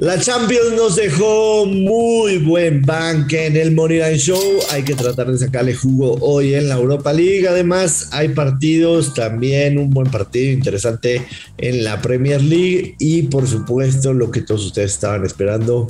[0.00, 4.58] La Champions nos dejó muy buen banque en el Moneyline Show.
[4.72, 7.46] Hay que tratar de sacarle jugo hoy en la Europa League.
[7.46, 11.24] Además, hay partidos también, un buen partido interesante
[11.58, 12.96] en la Premier League.
[12.98, 15.86] Y por supuesto, lo que todos ustedes estaban esperando,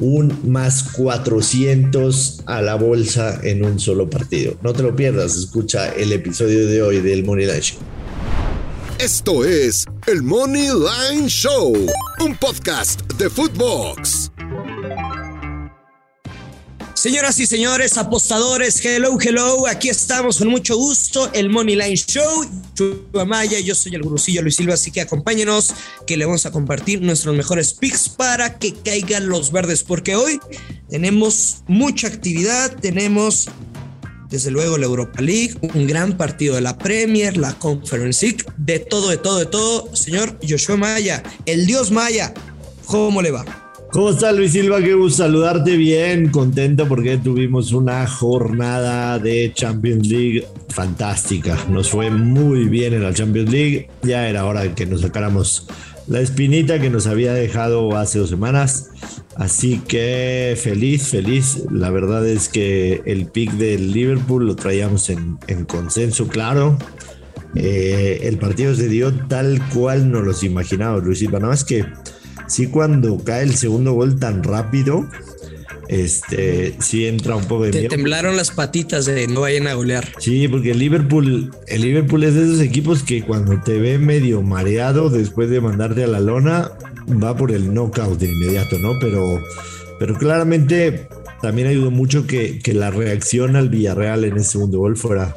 [0.00, 4.56] un más 400 a la bolsa en un solo partido.
[4.62, 8.01] No te lo pierdas, escucha el episodio de hoy del Moneyline Show.
[9.02, 11.74] Esto es el Money Line Show,
[12.20, 14.30] un podcast de Footbox.
[16.94, 22.46] Señoras y señores, apostadores, hello, hello, aquí estamos con mucho gusto, el Money Line Show.
[23.26, 25.74] Maya, yo soy el gurusillo Luis Silva, así que acompáñenos,
[26.06, 30.38] que le vamos a compartir nuestros mejores picks para que caigan los verdes, porque hoy
[30.88, 33.48] tenemos mucha actividad, tenemos
[34.32, 38.78] desde luego la Europa League, un gran partido de la Premier, la Conference League, de
[38.78, 39.94] todo, de todo, de todo.
[39.94, 42.32] Señor Joshua Maya, el dios Maya,
[42.86, 43.44] ¿cómo le va?
[43.92, 44.80] ¿Cómo está Luis Silva?
[44.80, 51.58] Qué gusto saludarte bien, contento porque tuvimos una jornada de Champions League fantástica.
[51.68, 53.90] Nos fue muy bien en la Champions League.
[54.02, 55.66] Ya era hora de que nos sacáramos
[56.08, 58.88] la espinita que nos había dejado hace dos semanas.
[59.36, 61.64] Así que feliz, feliz.
[61.70, 66.78] La verdad es que el pick del Liverpool lo traíamos en, consenso, claro.
[67.54, 71.38] Eh, el partido se dio tal cual nos los imaginábamos, Luis Silva.
[71.38, 71.84] Nada más que
[72.46, 75.06] sí, cuando cae el segundo gol tan rápido,
[75.92, 80.08] este, sí entra un poco de Te temblaron las patitas de no vayan a golear.
[80.18, 84.40] Sí, porque el Liverpool, el Liverpool es de esos equipos que cuando te ve medio
[84.40, 86.72] mareado después de mandarte a la lona,
[87.22, 88.98] va por el knockout de inmediato, ¿no?
[89.00, 89.38] Pero,
[89.98, 91.08] pero claramente
[91.42, 95.36] también ayudó mucho que, que la reacción al Villarreal en ese segundo gol fuera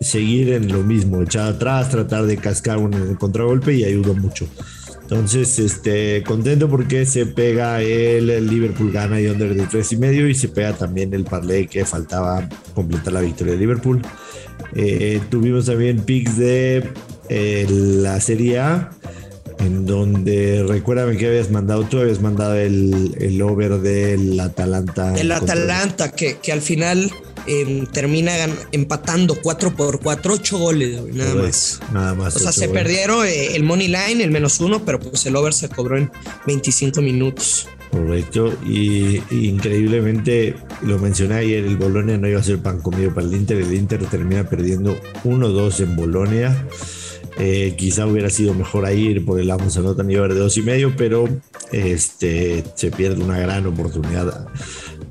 [0.00, 4.46] seguir en lo mismo, echar atrás, tratar de cascar un contragolpe y ayudó mucho.
[5.02, 10.28] Entonces, este, contento porque se pega el, Liverpool gana y under de tres y medio
[10.28, 14.00] y se pega también el parlay que faltaba completar la victoria de Liverpool.
[14.74, 16.90] Eh, tuvimos también picks de
[17.28, 18.90] eh, la Serie A,
[19.58, 25.14] en donde recuérdame que habías mandado, tú habías mandado el, el over del Atalanta.
[25.18, 27.12] El Atalanta, que, que al final
[27.46, 28.32] Em, termina
[28.70, 31.80] empatando 4 por 4, 8 goles, nada más.
[31.92, 32.36] Nada más.
[32.36, 35.52] O sea, se perdieron eh, el money line, el menos uno, pero pues el over
[35.52, 36.10] se cobró en
[36.46, 37.68] 25 minutos.
[37.90, 43.26] Correcto, y, increíblemente lo mencioné ayer, el Bolonia no iba a ser pan comido para
[43.26, 46.66] el Inter, el Inter termina perdiendo 1-2 en Bolonia.
[47.38, 50.56] Eh, quizá hubiera sido mejor ahí ir por el Amos Anotan y over de dos
[50.56, 51.28] y medio, pero
[51.70, 54.46] este, se pierde una gran oportunidad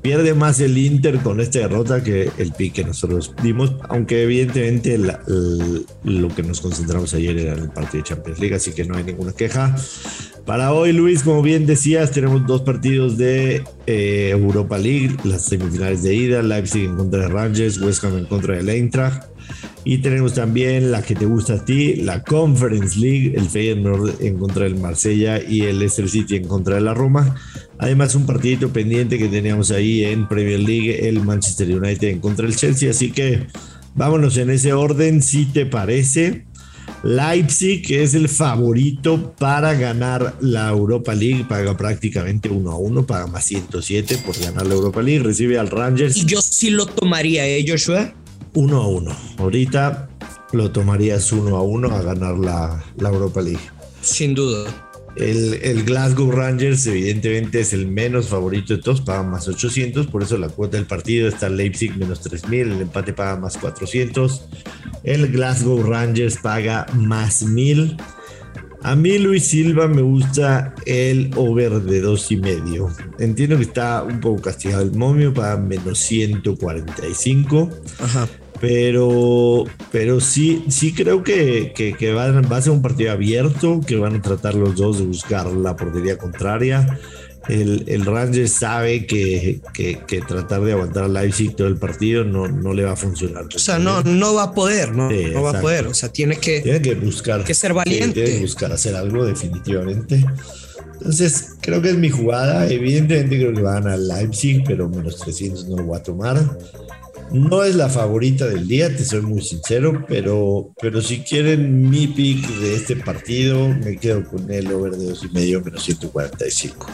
[0.02, 4.98] pierde más el Inter con esta derrota que el pique que nosotros dimos, aunque evidentemente
[4.98, 9.04] lo que nos concentramos ayer era el partido de Champions League, así que no hay
[9.04, 9.76] ninguna queja.
[10.46, 16.02] Para hoy, Luis, como bien decías, tenemos dos partidos de eh, Europa League, las semifinales
[16.02, 19.24] de ida, Leipzig en contra de Rangers, West Ham en contra de Eintracht.
[19.84, 24.38] Y tenemos también la que te gusta a ti, la Conference League, el Feyenoord en
[24.38, 27.34] contra del Marsella y el Leicester City en contra de la Roma.
[27.78, 32.46] Además, un partidito pendiente que teníamos ahí en Premier League, el Manchester United en contra
[32.46, 32.90] del Chelsea.
[32.90, 33.46] Así que
[33.94, 36.46] vámonos en ese orden, si te parece.
[37.02, 43.26] Leipzig, es el favorito para ganar la Europa League, paga prácticamente 1 a 1, paga
[43.26, 46.16] más 107 por ganar la Europa League, recibe al Rangers.
[46.16, 48.14] Y yo sí lo tomaría, ¿eh, Joshua?
[48.54, 49.16] 1 a 1.
[49.38, 50.08] Ahorita
[50.52, 53.70] lo tomarías 1 a 1 a ganar la, la Europa League.
[54.00, 54.70] Sin duda.
[55.16, 60.38] El, Glasgow Rangers evidentemente es el menos favorito de todos, paga más 800, por eso
[60.38, 64.48] la cuota del partido está Leipzig menos 3000, el empate paga más 400,
[65.04, 67.96] el Glasgow Rangers paga más 1000.
[68.84, 72.88] A mí Luis Silva me gusta el over de dos y medio.
[73.18, 77.70] Entiendo que está un poco castigado el momio, paga menos 145.
[78.00, 78.28] Ajá
[78.62, 84.14] pero, pero sí, sí creo que, que, va, a ser un partido abierto, que van
[84.14, 87.00] a tratar los dos de buscar la portería contraria.
[87.48, 92.46] El, el Rangers sabe que, que, tratar de aguantar a Leipzig todo el partido no,
[92.46, 93.46] no le va a funcionar.
[93.52, 95.88] O sea, no, no va a poder, no, no va a poder.
[95.88, 97.42] O sea, tiene que, tiene que buscar.
[97.42, 98.22] Que ser valiente.
[98.22, 100.24] Tiene que buscar hacer algo definitivamente.
[100.98, 102.70] Entonces, creo que es mi jugada.
[102.70, 106.40] Evidentemente creo que van a Leipzig, pero menos 300 no lo voy a tomar.
[107.32, 112.06] No es la favorita del día, te soy muy sincero, pero, pero si quieren mi
[112.06, 116.86] pick de este partido, me quedo con el over de dos y medio menos 145.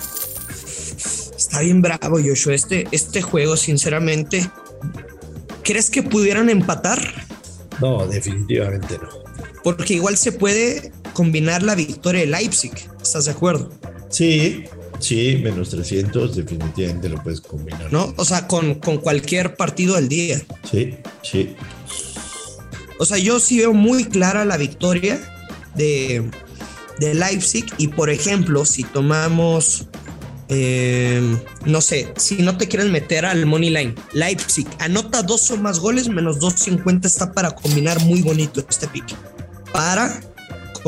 [1.36, 2.54] Está bien bravo, Joshua.
[2.54, 4.48] Este, este juego, sinceramente,
[5.64, 7.00] ¿crees que pudieran empatar?
[7.80, 9.08] No, definitivamente no.
[9.64, 12.72] Porque igual se puede combinar la victoria de Leipzig.
[13.02, 13.70] ¿Estás de acuerdo?
[14.08, 14.64] Sí,
[14.98, 17.92] Sí, menos 300 definitivamente lo puedes combinar.
[17.92, 18.12] ¿No?
[18.16, 20.40] O sea, con, con cualquier partido del día.
[20.70, 21.54] Sí, sí.
[22.98, 25.20] O sea, yo sí veo muy clara la victoria
[25.76, 26.28] de,
[26.98, 29.86] de Leipzig y por ejemplo, si tomamos,
[30.48, 31.22] eh,
[31.64, 35.78] no sé, si no te quieres meter al money line, Leipzig anota dos o más
[35.78, 39.04] goles, menos 250 está para combinar muy bonito este pick.
[39.72, 40.20] Para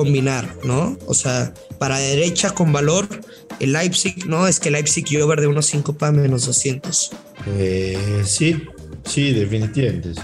[0.01, 0.97] combinar, ¿no?
[1.07, 3.07] O sea, para derecha con valor,
[3.59, 7.11] el Leipzig, no, es que Leipzig y over de unos 5 para menos 200.
[7.59, 8.63] Eh, sí,
[9.05, 10.23] sí, definitivamente, sí.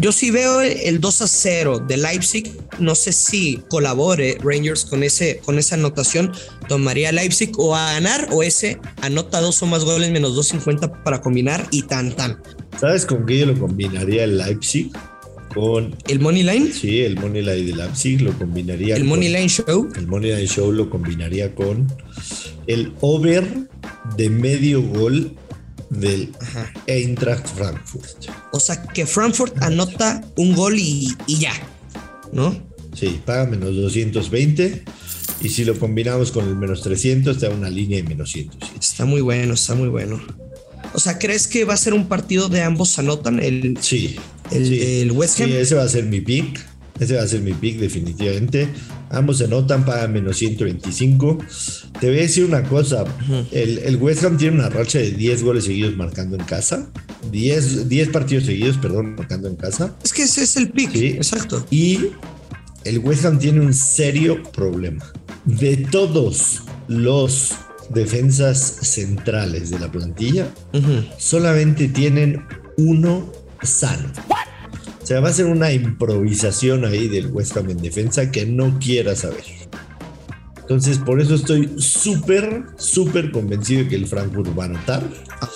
[0.00, 2.50] Yo sí veo el 2 a 0 de Leipzig.
[2.80, 6.32] No sé si colabore Rangers con, ese, con esa anotación.
[6.66, 11.20] Tomaría Leipzig o a ganar o ese anota dos o más goles menos 250 para
[11.20, 12.42] combinar y tan tan.
[12.80, 14.90] ¿Sabes con qué yo lo combinaría el Leipzig?
[15.54, 16.72] Con el Money Line.
[16.72, 18.96] Sí, el Money Line de Leipzig lo combinaría.
[18.96, 19.88] El Money Line Show.
[19.96, 21.86] El Money Line Show lo combinaría con
[22.66, 23.68] el over
[24.16, 25.36] de medio gol
[25.90, 26.32] del
[26.86, 28.28] Eintracht Frankfurt.
[28.52, 31.52] O sea, que Frankfurt anota un gol y, y, ya,
[32.32, 32.56] ¿no?
[32.94, 34.84] Sí, paga menos 220.
[35.42, 38.50] Y si lo combinamos con el menos 300, te da una línea de menos 100.
[38.80, 40.20] Está muy bueno, está muy bueno.
[40.94, 43.40] O sea, ¿crees que va a ser un partido de ambos anotan?
[43.40, 44.16] El, sí.
[44.50, 45.10] El, sí.
[45.10, 45.48] West Ham.
[45.48, 46.60] Sí, ese va a ser mi pick.
[47.00, 48.68] Ese va a ser mi pick definitivamente.
[49.10, 51.38] Ambos se anotan, pagan menos 125.
[52.00, 53.04] Te voy a decir una cosa.
[53.50, 56.90] el, el, West Ham tiene una racha de 10 goles seguidos marcando en casa.
[57.30, 59.94] 10, 10 partidos seguidos, perdón, marcando en casa.
[60.02, 60.92] Es que ese es el pick.
[60.92, 61.06] Sí.
[61.08, 61.66] Exacto.
[61.70, 62.08] Y
[62.84, 65.04] el West Ham tiene un serio problema.
[65.44, 67.52] De todos los
[67.90, 71.08] defensas centrales de la plantilla, uh -huh.
[71.18, 72.44] solamente tienen
[72.76, 73.30] uno
[73.62, 74.10] sano.
[75.02, 78.78] O sea, va a ser una improvisación ahí del West Ham en defensa que no
[78.78, 79.42] quiera saber.
[80.60, 85.02] Entonces, por eso estoy súper, súper convencido de que el Frankfurt va a anotar.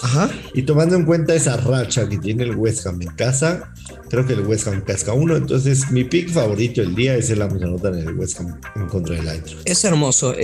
[0.02, 0.28] Ajá.
[0.52, 3.72] Y tomando en cuenta esa racha que tiene el West Ham en casa,
[4.10, 5.36] creo que el West Ham casca uno.
[5.36, 8.60] Entonces, mi pick favorito del día es el vamos a anotar en el West Ham
[8.74, 9.60] en contra del Eintracht.
[9.64, 10.34] Es hermoso.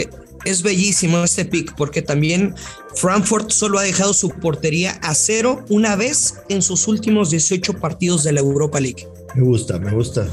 [0.44, 2.54] Es bellísimo este pick porque también
[2.96, 8.24] Frankfurt solo ha dejado su portería a cero una vez en sus últimos 18 partidos
[8.24, 9.06] de la Europa League.
[9.34, 10.28] Me gusta, me gusta.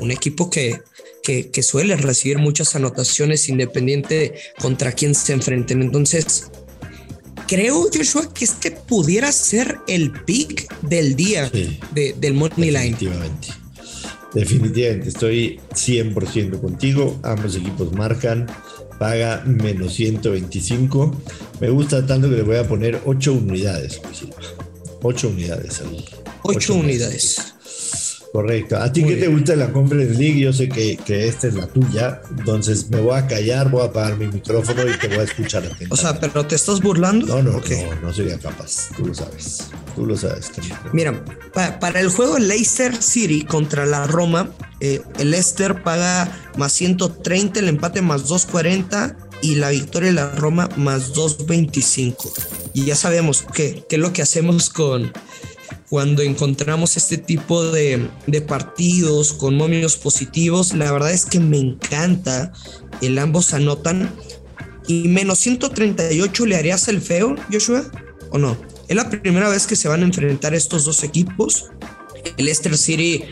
[0.00, 0.80] Un equipo que,
[1.22, 5.80] que, que suele recibir muchas anotaciones independiente contra quién se enfrenten.
[5.80, 6.50] Entonces,
[7.46, 12.90] creo, Joshua, que este pudiera ser el pick del día sí, de, del Money Line.
[12.90, 13.48] Definitivamente.
[14.34, 17.20] Definitivamente, estoy 100% contigo.
[17.22, 18.46] Ambos equipos marcan
[19.02, 21.22] paga menos 125.
[21.60, 24.00] Me gusta tanto que le voy a poner 8 unidades.
[25.02, 25.82] 8 unidades.
[26.44, 27.52] 8, unidades.
[28.32, 28.76] Correcto.
[28.76, 29.28] ¿A ti Muy qué bien.
[29.28, 30.38] te gusta la Conference League?
[30.38, 32.22] Yo sé que, que, esta es la tuya.
[32.38, 35.64] Entonces me voy a callar, voy a apagar mi micrófono y te voy a escuchar.
[35.90, 37.26] O sea, ¿pero te estás burlando?
[37.26, 37.84] No, no, okay.
[37.84, 38.90] no, no sería capaz.
[38.96, 39.66] Tú lo sabes.
[39.96, 40.52] Tú lo sabes.
[40.92, 44.48] Mira, pa para el juego Leicester City contra la Roma,
[44.84, 50.30] eh, el Leicester paga más 130, el empate más 240 y la victoria de la
[50.34, 52.32] Roma más 225.
[52.74, 55.12] Y ya sabemos qué es lo que hacemos con
[55.92, 58.08] cuando encontramos este tipo de,
[58.48, 62.50] partidos con momios positivos, la verdad es que me encanta
[63.02, 64.10] el ambos anotan.
[64.86, 67.84] Y menos 138 le harías el feo, Joshua,
[68.30, 68.56] o no?
[68.88, 71.66] Es la primera vez que se van a enfrentar estos dos equipos.
[72.38, 73.24] El Leicester City,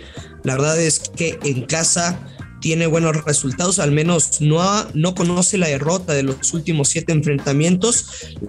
[0.44, 2.18] la verdad es que en casa
[2.60, 4.62] tiene buenos resultados, al menos no,
[4.94, 8.06] no conoce la derrota de los últimos siete enfrentamientos.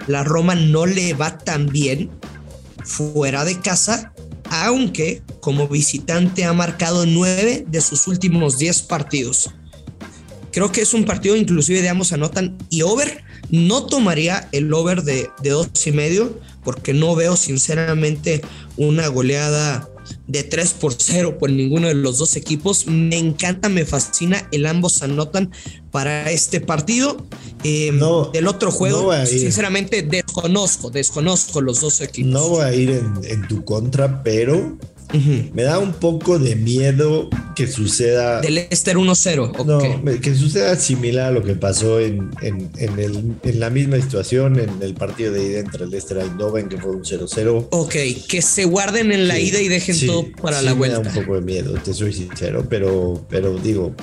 [0.08, 2.10] La Roma no le va tan bien,
[2.84, 4.14] fuera de casa,
[4.50, 9.50] aunque como visitante ha marcado nueve de sus últimos 10 partidos.
[10.52, 13.24] Creo que es un partido inclusive de ambos anotan y over.
[13.50, 18.42] No tomaría el over de, de dos y medio porque no veo sinceramente
[18.76, 19.90] una goleada
[20.32, 22.88] de 3 por 0 por ninguno de los dos equipos.
[22.88, 24.48] Me encanta, me fascina.
[24.52, 25.52] El ambos anotan
[25.92, 27.18] para este partido.
[27.64, 32.32] Eh, no, del otro juego, no sinceramente, desconozco, desconozco los dos equipos.
[32.32, 34.78] No voy a ir en, en tu contra, pero
[35.14, 35.52] Uh -huh.
[35.54, 38.42] Me da un poco de miedo que suceda.
[38.42, 39.54] Del Leicester 1-0.
[39.58, 40.00] Okay.
[40.04, 43.98] No, que suceda similar a lo que pasó en, en, en, el, en, la misma
[43.98, 47.68] situación en el partido de ida entre el Leicester y Eindhoven, que fue un 0-0.
[47.72, 47.96] Ok,
[48.28, 51.00] que se guarden en la sí, ida y dejen sí, todo para sí la vuelta.
[51.00, 53.94] Me da un poco de miedo, te soy sincero, pero, pero digo,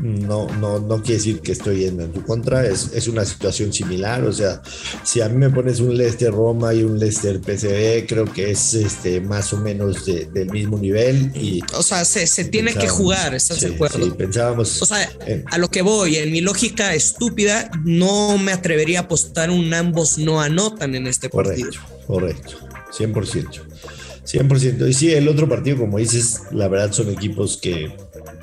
[0.00, 3.72] no, no, no quiere decir que estoy yendo en tu contra, es, es una situación
[3.72, 4.62] similar, o sea,
[5.04, 8.74] si a mí me pones un Leicester Roma y un Leicester PCB, creo que es
[8.74, 11.32] este, más o menos del mismo nivel.
[11.34, 14.04] Y o sea, se, se tiene que jugar, ¿estás de acuerdo?
[14.04, 14.80] Sí, pensábamos.
[14.82, 15.10] O sea,
[15.46, 20.18] a lo que voy, en mi lógica estúpida, no me atrevería a apostar un ambos
[20.18, 22.06] no anotan en este correcto, partido.
[22.06, 22.56] Correcto,
[22.96, 23.62] 100%.
[24.24, 24.88] 100%.
[24.88, 27.92] Y sí, el otro partido, como dices, la verdad son equipos que,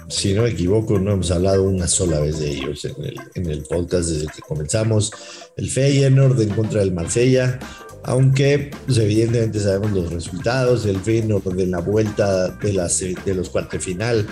[0.09, 3.51] si no me equivoco, no hemos hablado una sola vez de ellos en el, en
[3.51, 5.11] el podcast desde que comenzamos.
[5.55, 7.59] El Feyenoord en contra del Marsella,
[8.03, 10.85] aunque pues, evidentemente sabemos los resultados.
[10.85, 14.25] El Feyenoord en la vuelta de, las, de los cuartos final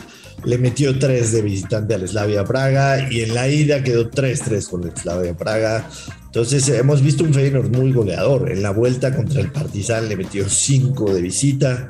[0.44, 4.84] le metió 3 de visitante al Slavia Praga y en la ida quedó 3-3 con
[4.84, 5.90] el Slavia Praga.
[6.26, 8.52] Entonces hemos visto un Feyenoord muy goleador.
[8.52, 11.90] En la vuelta contra el Partizan le metió 5 de visita.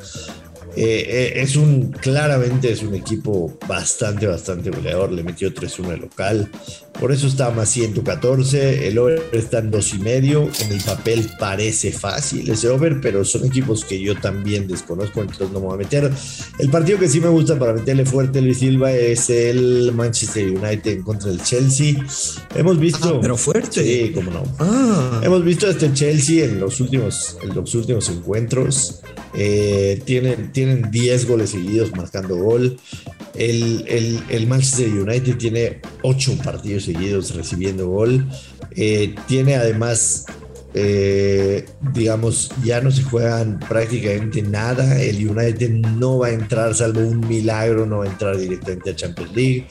[0.76, 5.12] Eh, eh, es un, claramente es un equipo bastante, bastante goleador.
[5.12, 6.52] Le metió 3-1 el local.
[7.00, 8.88] Por eso está más 114.
[8.88, 10.66] El over está en 2,5.
[10.66, 15.52] En el papel parece fácil ese over, pero son equipos que yo también desconozco, entonces
[15.52, 16.12] no me voy a meter.
[16.58, 20.92] El partido que sí me gusta para meterle fuerte Luis Silva es el Manchester United
[20.92, 21.96] en contra del Chelsea.
[22.56, 23.16] Hemos visto.
[23.16, 23.84] Ah, pero fuerte.
[23.84, 24.44] Sí, cómo no.
[24.60, 25.22] Ah.
[25.24, 29.02] Hemos visto a este Chelsea en los últimos, en los últimos encuentros.
[29.34, 32.78] Eh, tienen, tienen 10 goles seguidos marcando gol.
[33.38, 38.26] El, el, el, Manchester United tiene 8 partidos seguidos recibiendo gol.
[38.72, 40.26] Eh, tiene además,
[40.74, 45.02] eh, digamos, ya no se juegan prácticamente nada.
[45.02, 48.96] El United no va a entrar, salvo un milagro, no va a entrar directamente a
[48.96, 49.68] Champions League.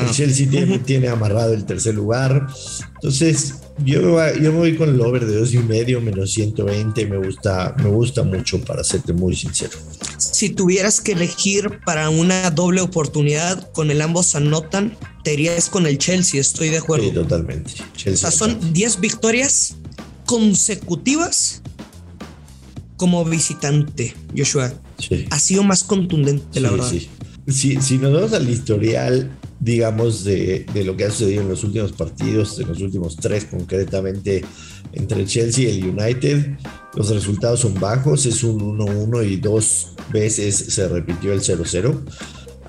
[0.00, 0.84] El Chelsea tiene, uh -huh.
[0.84, 2.46] tiene amarrado el tercer lugar.
[2.94, 4.00] Entonces, yo,
[4.34, 7.06] yo me voy con el over de dos y medio menos 120.
[7.06, 9.78] Me gusta, me gusta mucho, para serte muy sincero.
[10.18, 15.86] Si tuvieras que elegir para una doble oportunidad con el ambos anotan, te irías con
[15.86, 16.40] el Chelsea.
[16.40, 17.06] Estoy de acuerdo.
[17.06, 17.72] Sí, totalmente.
[17.96, 19.76] Chelsea o sea, son 10 victorias
[20.26, 21.62] consecutivas
[22.96, 24.72] como visitante, Joshua.
[24.98, 25.26] Sí.
[25.30, 26.90] Ha sido más contundente, la sí, verdad.
[26.90, 27.08] Sí.
[27.48, 31.64] Si, si nos vamos al historial, digamos, de, de, lo que ha sucedido en los
[31.64, 34.44] últimos partidos, en los últimos tres concretamente,
[34.92, 36.58] entre Chelsea y el United,
[36.98, 41.96] los resultados son bajos, es un 1-1 y dos veces se repitió el 0-0.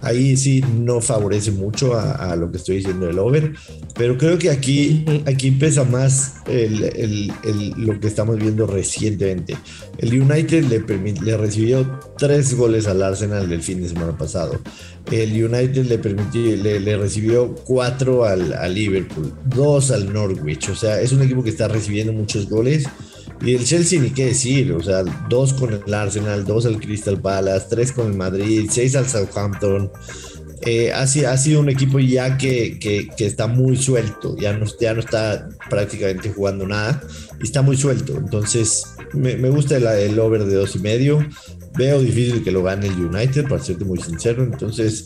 [0.01, 3.53] Ahí sí no favorece mucho a, lo que estoy diciendo del over,
[3.95, 9.57] pero creo que aquí, aquí pesa más el, el, el, lo que estamos viendo recientemente.
[9.97, 10.79] El United le,
[11.21, 14.61] le recibió tres goles al Arsenal del fin de semana pasado.
[15.11, 20.69] El United le, permitió, le, le recibió cuatro al, al, Liverpool, dos al Norwich.
[20.69, 22.85] O sea, es un equipo que está recibiendo muchos goles.
[23.41, 27.19] Y el Chelsea, ni qué decir, o sea, dos con el Arsenal, dos al Crystal
[27.19, 29.91] Palace, tres con el Madrid, seis al Southampton.
[30.65, 34.99] Eh, ha, sido un equipo ya que, que, está muy suelto, ya no, ya no
[34.99, 37.01] está prácticamente jugando nada
[37.39, 38.17] y está muy suelto.
[38.17, 41.25] Entonces, me, me gusta el, el, over de dos y medio.
[41.77, 44.43] Veo difícil que lo gane el United, para serte muy sincero.
[44.43, 45.05] Entonces,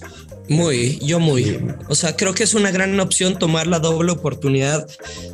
[0.49, 1.59] muy, yo muy.
[1.87, 4.87] O sea, creo que es una gran opción tomar la doble oportunidad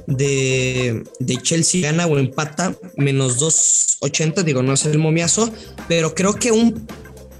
[0.08, 5.52] de, de Chelsea gana o empata, menos 2.80, digo, no es el momiazo,
[5.88, 6.88] pero creo que un,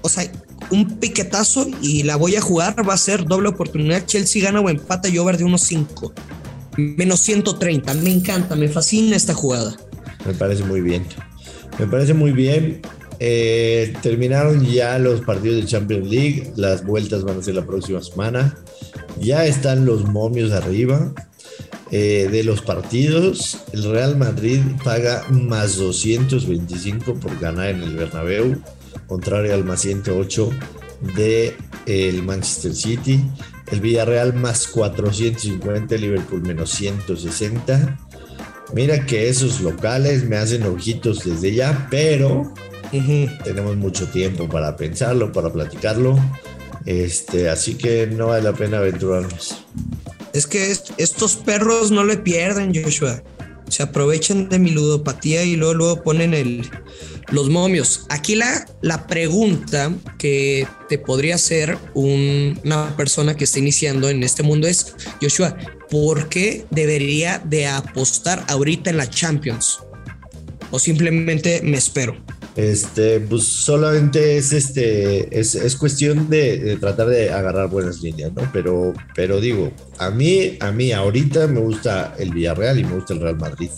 [0.02, 0.30] o sea,
[0.70, 4.68] un piquetazo y la voy a jugar va a ser doble oportunidad, Chelsea gana o
[4.68, 6.12] empata y over de 1.5,
[6.76, 9.76] menos 130, me encanta, me fascina esta jugada.
[10.26, 11.04] Me parece muy bien,
[11.78, 12.82] me parece muy bien.
[13.22, 18.02] Eh, terminaron ya los partidos de Champions League, las vueltas van a ser la próxima
[18.02, 18.56] semana.
[19.20, 21.12] Ya están los momios arriba
[21.90, 23.58] eh, de los partidos.
[23.74, 28.56] El Real Madrid paga más 225 por ganar en el Bernabéu,
[29.06, 30.50] contrario al más 108
[31.16, 33.22] de el Manchester City.
[33.70, 37.98] El Villarreal más 450, Liverpool menos 160.
[38.72, 42.52] Mira que esos locales me hacen ojitos desde ya, pero
[42.92, 43.42] Uh -huh.
[43.44, 46.18] Tenemos mucho tiempo para pensarlo, para platicarlo.
[46.86, 49.64] Este, así que no vale la pena aventurarnos.
[50.32, 53.22] Es que estos perros no le pierden, Joshua.
[53.68, 56.68] Se aprovechan de mi ludopatía y luego, luego ponen el,
[57.30, 58.06] los momios.
[58.08, 64.24] Aquí la, la pregunta que te podría hacer un, una persona que está iniciando en
[64.24, 65.56] este mundo es, Joshua,
[65.88, 69.78] ¿por qué debería de apostar ahorita en la Champions?
[70.72, 72.16] O simplemente me espero.
[72.60, 78.42] Este, pues solamente es este, es, es cuestión de, tratar de agarrar buenas líneas, ¿no?
[78.52, 83.14] Pero, pero digo, a mí, a mí ahorita me gusta el Villarreal y me gusta
[83.14, 83.70] el Real Madrid.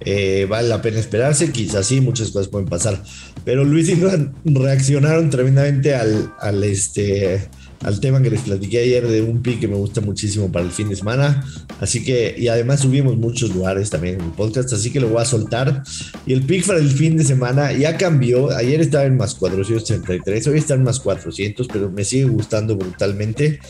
[0.00, 3.02] Eh, vale la pena esperarse, quizás sí, muchas cosas pueden pasar.
[3.44, 7.46] Pero Luis y Juan reaccionaron tremendamente al, al este
[7.84, 10.72] al tema que les platiqué ayer de un pick que me gusta muchísimo para el
[10.72, 11.44] fin de semana.
[11.80, 15.22] Así que, y además subimos muchos lugares también en el podcast, así que lo voy
[15.22, 15.82] a soltar.
[16.26, 18.50] Y el pick para el fin de semana ya cambió.
[18.50, 23.60] Ayer estaba en más 433, hoy está en más 400, pero me sigue gustando brutalmente.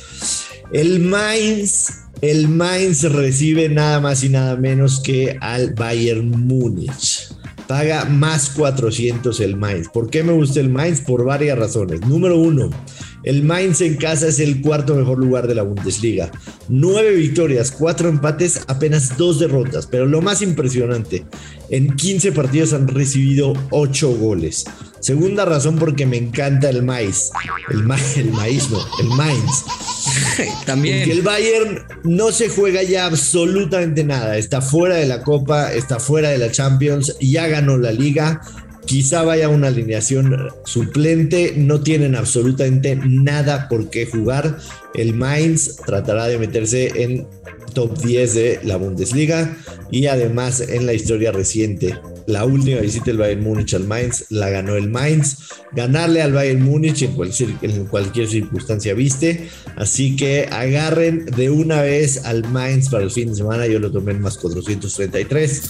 [0.73, 1.90] El Mainz,
[2.21, 7.28] el Mainz recibe nada más y nada menos que al Bayern Múnich
[7.66, 9.88] paga más 400 el Mainz.
[9.88, 11.00] ¿Por qué me gusta el Mainz?
[11.00, 12.00] Por varias razones.
[12.02, 12.71] Número uno,
[13.23, 16.30] el Mainz en casa es el cuarto mejor lugar de la Bundesliga.
[16.68, 19.87] Nueve victorias, cuatro empates, apenas dos derrotas.
[19.87, 21.25] Pero lo más impresionante,
[21.71, 24.64] en 15 partidos han recibido 8 goles.
[25.00, 27.30] Segunda razón porque me encanta el Mainz.
[27.71, 29.64] El, el maíz, no, el Mainz.
[30.66, 31.11] También.
[31.11, 34.37] El Bayern no se juega ya absolutamente nada.
[34.37, 38.40] Está fuera de la Copa, está fuera de la Champions, ya ganó la Liga
[38.86, 44.58] quizá vaya una alineación suplente, no tienen absolutamente nada por qué jugar.
[44.94, 47.26] El Mainz tratará de meterse en
[47.74, 49.56] top 10 de la Bundesliga
[49.90, 54.48] y además en la historia reciente la última visita del Bayern Múnich al Mainz la
[54.48, 55.36] ganó el Mainz.
[55.72, 59.48] Ganarle al Bayern Múnich en cualquier, circunstancia viste.
[59.76, 63.66] Así que agarren de una vez al Mainz para el fin de semana.
[63.66, 65.62] Yo lo tomé en más 433.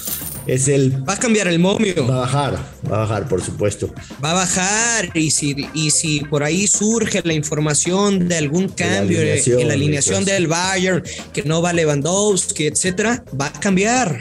[0.47, 1.09] Es el.
[1.09, 2.07] Va a cambiar el momio.
[2.07, 2.59] Va a bajar,
[2.91, 3.93] va a bajar, por supuesto.
[4.23, 5.11] Va a bajar.
[5.15, 10.25] Y si, y si por ahí surge la información de algún cambio en la alineación
[10.25, 14.21] del Bayern, que no va Lewandowski, etcétera, va a cambiar.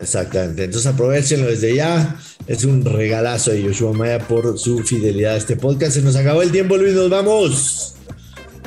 [0.00, 0.64] Exactamente.
[0.64, 2.18] Entonces aprovechenlo desde ya.
[2.46, 5.92] Es un regalazo de Yoshua Maya por su fidelidad a este podcast.
[5.92, 6.94] Se nos acabó el tiempo, Luis.
[6.94, 7.94] Nos vamos.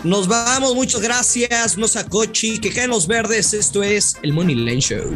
[0.03, 0.75] Nos vamos.
[0.75, 1.77] Muchas gracias.
[1.77, 2.59] Nos Cochi.
[2.59, 3.53] Que caen los verdes.
[3.55, 5.15] Esto es el Money Line Show.